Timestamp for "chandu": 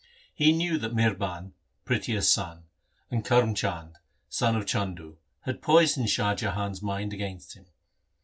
4.67-5.17